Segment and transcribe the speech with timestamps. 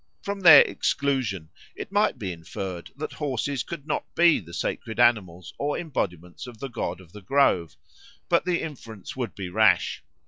[0.23, 5.53] From their exclusion it might be inferred that horses could not be the sacred animals
[5.59, 7.75] or embodiments of the god of the grove.
[8.27, 10.03] But the inference would be rash.